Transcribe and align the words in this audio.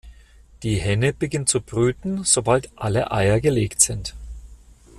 Die 0.63 0.77
Henne 0.81 1.13
beginnt 1.13 1.47
zu 1.47 1.61
brüten 1.61 2.23
sobald 2.23 2.71
alle 2.75 3.11
Eier 3.11 3.39
gelegt 3.39 3.81
sind. 3.81 4.15